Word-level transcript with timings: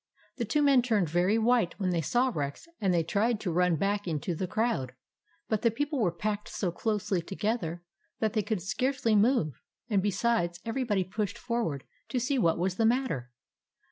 The 0.37 0.45
two 0.45 0.63
men 0.63 0.81
turned 0.81 1.09
very 1.09 1.37
white 1.37 1.79
when 1.79 1.91
they 1.91 2.01
saw 2.01 2.31
Rex, 2.33 2.67
and 2.79 2.91
they 2.91 3.03
tried 3.03 3.39
to 3.41 3.51
run 3.51 3.75
back 3.75 4.07
into 4.07 4.33
the 4.33 4.47
crowd; 4.47 4.93
but 5.47 5.61
the 5.61 5.69
people 5.69 5.99
were 5.99 6.11
packed 6.11 6.49
so 6.49 6.71
closely 6.71 7.21
together 7.21 7.83
that 8.19 8.33
they 8.33 8.41
could 8.41 8.63
scarcely 8.63 9.15
move; 9.15 9.61
and, 9.91 10.01
besides, 10.01 10.59
everybody 10.65 11.03
pushed 11.03 11.37
for 11.37 11.63
ward 11.63 11.83
to 12.09 12.19
see 12.19 12.39
what 12.39 12.57
was 12.57 12.77
the 12.77 12.83
matter. 12.87 13.29